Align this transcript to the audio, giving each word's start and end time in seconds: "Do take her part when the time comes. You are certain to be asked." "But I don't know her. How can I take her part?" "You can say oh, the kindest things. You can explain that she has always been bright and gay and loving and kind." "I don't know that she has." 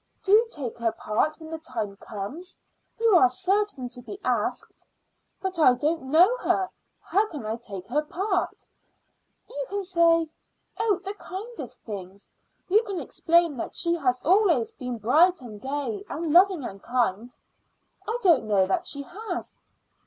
"Do 0.23 0.47
take 0.49 0.79
her 0.79 0.91
part 0.91 1.39
when 1.39 1.51
the 1.51 1.59
time 1.59 1.95
comes. 1.97 2.57
You 2.99 3.15
are 3.17 3.29
certain 3.29 3.87
to 3.89 4.01
be 4.01 4.19
asked." 4.25 4.83
"But 5.39 5.59
I 5.59 5.75
don't 5.75 6.01
know 6.05 6.37
her. 6.37 6.71
How 7.01 7.27
can 7.27 7.45
I 7.45 7.55
take 7.57 7.85
her 7.85 8.01
part?" 8.01 8.65
"You 9.47 9.63
can 9.69 9.83
say 9.83 10.27
oh, 10.79 10.99
the 11.05 11.13
kindest 11.19 11.81
things. 11.83 12.31
You 12.67 12.81
can 12.81 12.99
explain 12.99 13.57
that 13.57 13.75
she 13.75 13.93
has 13.93 14.19
always 14.25 14.71
been 14.71 14.97
bright 14.97 15.39
and 15.39 15.61
gay 15.61 16.03
and 16.09 16.33
loving 16.33 16.65
and 16.65 16.81
kind." 16.81 17.35
"I 18.07 18.17
don't 18.23 18.45
know 18.47 18.65
that 18.65 18.87
she 18.87 19.03
has." 19.03 19.53